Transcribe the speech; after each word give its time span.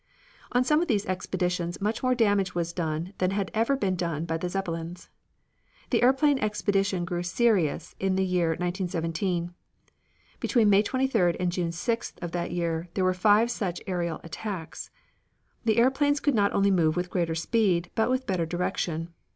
On 0.51 0.63
some 0.63 0.81
of 0.81 0.87
these 0.87 1.05
expeditions 1.05 1.79
much 1.79 2.01
more 2.01 2.15
damage 2.15 2.55
was 2.55 2.73
done 2.73 3.13
than 3.19 3.29
had 3.29 3.51
ever 3.53 3.77
been 3.77 3.95
done 3.95 4.25
by 4.25 4.35
the 4.35 4.49
Zeppelins. 4.49 5.11
The 5.91 6.01
airplane 6.01 6.39
expedition 6.39 7.05
grew 7.05 7.21
serious 7.21 7.93
in 7.99 8.15
the 8.15 8.25
year 8.25 8.47
1917; 8.47 9.53
between 10.39 10.71
May 10.71 10.81
23d 10.81 11.35
and 11.39 11.51
June 11.51 11.69
16th 11.69 12.19
of 12.23 12.31
that 12.31 12.49
year 12.49 12.89
there 12.95 13.03
were 13.05 13.13
five 13.13 13.51
such 13.51 13.79
aerial 13.85 14.19
attacks. 14.23 14.89
The 15.65 15.77
airplanes 15.77 16.19
could 16.19 16.33
not 16.33 16.51
only 16.51 16.71
move 16.71 16.95
with 16.97 17.11
greater 17.11 17.35
speed 17.35 17.91
but 17.93 18.09
with 18.09 18.25
better 18.25 18.47
direction. 18.47 19.13